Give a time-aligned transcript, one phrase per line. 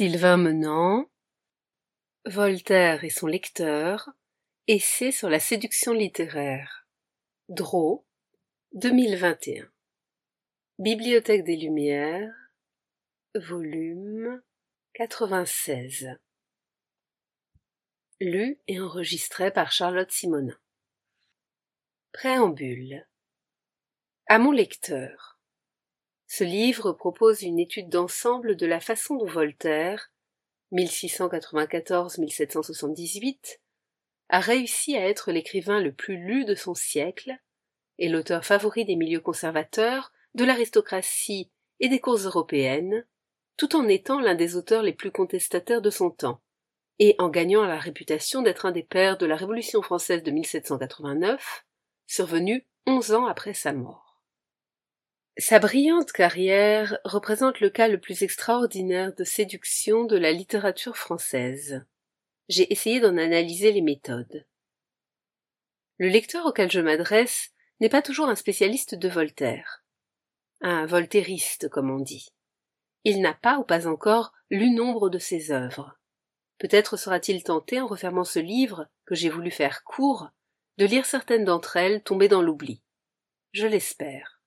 [0.00, 1.10] Sylvain Menant,
[2.24, 4.08] Voltaire et son lecteur,
[4.66, 6.88] Essai sur la séduction littéraire,
[7.50, 8.06] Draw,
[8.72, 9.70] 2021.
[10.78, 12.32] Bibliothèque des Lumières,
[13.34, 14.40] volume
[14.94, 16.08] 96.
[18.20, 20.58] Lu et enregistré par Charlotte Simonin.
[22.12, 23.06] Préambule.
[24.28, 25.29] À mon lecteur.
[26.32, 30.12] Ce livre propose une étude d'ensemble de la façon dont Voltaire,
[30.70, 33.58] 1694-1778,
[34.28, 37.36] a réussi à être l'écrivain le plus lu de son siècle
[37.98, 43.04] et l'auteur favori des milieux conservateurs, de l'aristocratie et des cours européennes,
[43.56, 46.40] tout en étant l'un des auteurs les plus contestataires de son temps,
[47.00, 51.66] et en gagnant la réputation d'être un des pères de la Révolution française de 1789,
[52.06, 54.09] survenue onze ans après sa mort.
[55.40, 61.82] Sa brillante carrière représente le cas le plus extraordinaire de séduction de la littérature française.
[62.50, 64.44] J'ai essayé d'en analyser les méthodes.
[65.96, 69.82] Le lecteur auquel je m'adresse n'est pas toujours un spécialiste de Voltaire.
[70.60, 72.28] Un voltairiste, comme on dit.
[73.04, 75.98] Il n'a pas ou pas encore lu nombre de ses œuvres.
[76.58, 80.28] Peut-être sera-t-il tenté, en refermant ce livre, que j'ai voulu faire court,
[80.76, 82.82] de lire certaines d'entre elles tombées dans l'oubli.
[83.52, 84.39] Je l'espère.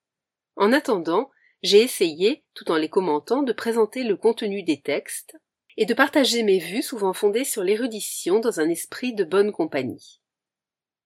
[0.55, 1.29] En attendant,
[1.61, 5.37] j'ai essayé, tout en les commentant, de présenter le contenu des textes
[5.77, 10.21] et de partager mes vues souvent fondées sur l'érudition dans un esprit de bonne compagnie.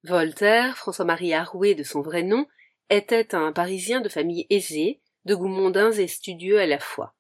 [0.04, 2.46] Voltaire, François-Marie Arouet de son vrai nom,
[2.90, 7.14] était un Parisien de famille aisée, de goûts mondains et studieux à la fois,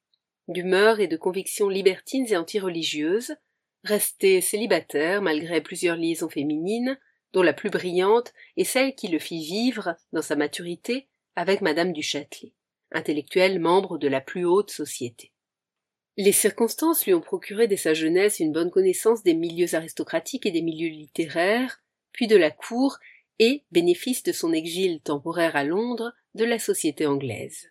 [0.47, 3.35] d'humeur et de convictions libertines et antireligieuses,
[3.83, 6.97] resté célibataire malgré plusieurs liaisons féminines,
[7.33, 11.93] dont la plus brillante est celle qui le fit vivre, dans sa maturité, avec madame
[11.93, 12.51] du Châtelet,
[12.91, 15.31] intellectuelle membre de la plus haute société.
[16.17, 20.51] Les circonstances lui ont procuré dès sa jeunesse une bonne connaissance des milieux aristocratiques et
[20.51, 21.79] des milieux littéraires,
[22.11, 22.97] puis de la cour
[23.37, 27.69] et, bénéfice de son exil temporaire à Londres, de la société anglaise.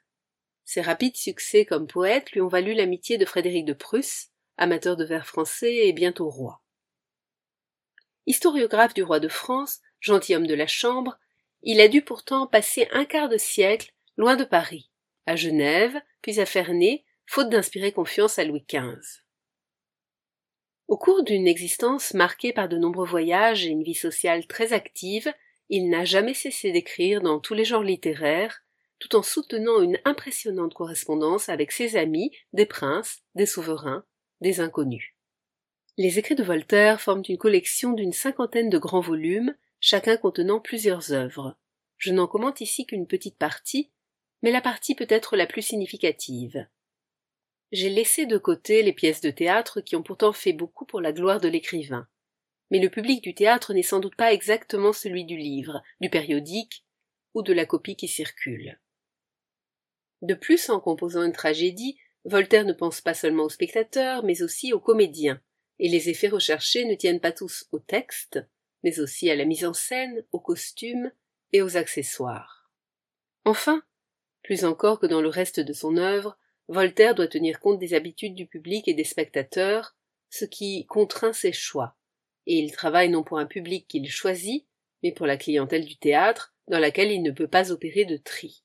[0.64, 4.28] Ses rapides succès comme poète lui ont valu l'amitié de Frédéric de Prusse,
[4.58, 6.62] amateur de vers français et bientôt roi.
[8.26, 11.18] Historiographe du roi de France, gentilhomme de la Chambre,
[11.62, 14.90] il a dû pourtant passer un quart de siècle loin de Paris,
[15.26, 19.22] à Genève, puis à Ferney, faute d'inspirer confiance à Louis XV.
[20.88, 25.32] Au cours d'une existence marquée par de nombreux voyages et une vie sociale très active,
[25.68, 28.62] il n'a jamais cessé d'écrire dans tous les genres littéraires,
[29.00, 34.04] tout en soutenant une impressionnante correspondance avec ses amis, des princes, des souverains,
[34.40, 35.14] des inconnus.
[35.98, 41.12] Les écrits de Voltaire forment une collection d'une cinquantaine de grands volumes, chacun contenant plusieurs
[41.12, 41.56] œuvres.
[41.96, 43.92] Je n'en commente ici qu'une petite partie,
[44.42, 46.66] mais la partie peut être la plus significative.
[47.70, 51.12] J'ai laissé de côté les pièces de théâtre qui ont pourtant fait beaucoup pour la
[51.12, 52.08] gloire de l'écrivain.
[52.72, 56.84] Mais le public du théâtre n'est sans doute pas exactement celui du livre, du périodique
[57.34, 58.80] ou de la copie qui circule.
[60.20, 64.72] De plus, en composant une tragédie, Voltaire ne pense pas seulement aux spectateurs, mais aussi
[64.72, 65.40] aux comédiens,
[65.78, 68.40] et les effets recherchés ne tiennent pas tous au texte,
[68.86, 71.10] mais aussi à la mise en scène, aux costumes
[71.52, 72.70] et aux accessoires.
[73.44, 73.82] Enfin,
[74.44, 76.38] plus encore que dans le reste de son œuvre,
[76.68, 79.96] Voltaire doit tenir compte des habitudes du public et des spectateurs,
[80.30, 81.96] ce qui contraint ses choix,
[82.46, 84.68] et il travaille non pour un public qu'il choisit,
[85.02, 88.62] mais pour la clientèle du théâtre, dans laquelle il ne peut pas opérer de tri.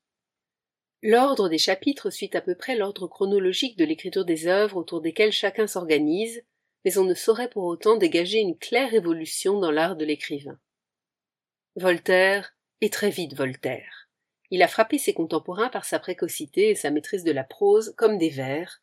[1.01, 5.31] L'ordre des chapitres suit à peu près l'ordre chronologique de l'écriture des œuvres autour desquelles
[5.31, 6.43] chacun s'organise,
[6.85, 10.59] mais on ne saurait pour autant dégager une claire évolution dans l'art de l'écrivain.
[11.75, 14.09] Voltaire est très vite Voltaire.
[14.49, 18.17] Il a frappé ses contemporains par sa précocité et sa maîtrise de la prose comme
[18.17, 18.81] des vers,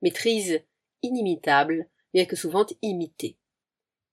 [0.00, 0.62] maîtrise
[1.02, 3.36] inimitable, bien que souvent imitée.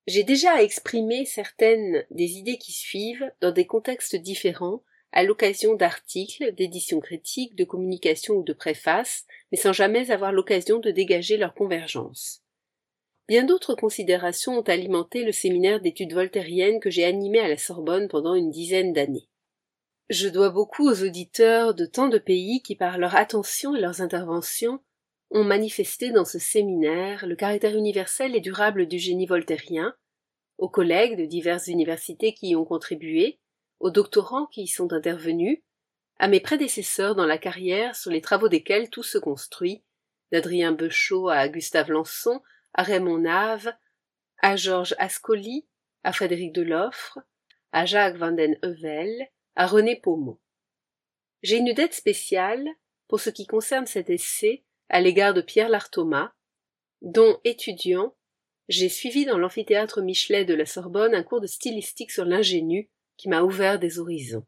[0.07, 6.53] J'ai déjà exprimé certaines des idées qui suivent dans des contextes différents, à l'occasion d'articles,
[6.53, 11.53] d'éditions critiques, de communications ou de préfaces, mais sans jamais avoir l'occasion de dégager leur
[11.53, 12.43] convergence.
[13.28, 18.08] Bien d'autres considérations ont alimenté le séminaire d'études voltairiennes que j'ai animé à la Sorbonne
[18.08, 19.28] pendant une dizaine d'années.
[20.09, 24.02] Je dois beaucoup aux auditeurs de tant de pays qui, par leur attention et leurs
[24.02, 24.82] interventions,
[25.32, 29.94] ont manifesté dans ce séminaire le caractère universel et durable du génie voltairien,
[30.58, 33.40] aux collègues de diverses universités qui y ont contribué,
[33.82, 35.59] aux doctorants qui y sont intervenus,
[36.18, 39.84] à mes prédécesseurs dans la carrière sur les travaux desquels tout se construit,
[40.32, 42.41] d'Adrien Beuchot à Gustave Lançon,
[42.78, 43.74] à Raymond Nave,
[44.40, 45.68] à Georges Ascoli,
[46.03, 47.20] à Frédéric Deloffre,
[47.72, 50.40] à Jacques Van den Heuvel, à René Pommeau.
[51.41, 52.68] J'ai une dette spéciale,
[53.08, 56.32] pour ce qui concerne cet essai, à l'égard de Pierre Larthomas,
[57.02, 58.16] dont étudiant,
[58.70, 63.29] j'ai suivi dans l'amphithéâtre Michelet de la Sorbonne un cours de stylistique sur l'ingénu qui
[63.29, 64.46] m'a ouvert des horizons.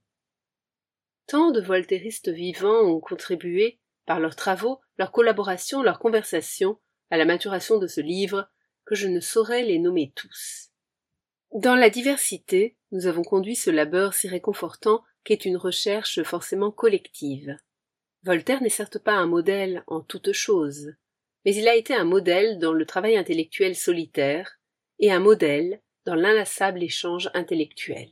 [1.26, 7.25] Tant de voltairistes vivants ont contribué, par leurs travaux, leurs collaborations, leurs conversations, à la
[7.25, 8.50] maturation de ce livre,
[8.85, 10.69] que je ne saurais les nommer tous.
[11.53, 17.57] Dans la diversité, nous avons conduit ce labeur si réconfortant qu'est une recherche forcément collective.
[18.23, 20.94] Voltaire n'est certes pas un modèle en toutes choses,
[21.45, 24.59] mais il a été un modèle dans le travail intellectuel solitaire
[25.00, 28.09] et un modèle dans l'inlassable échange intellectuel.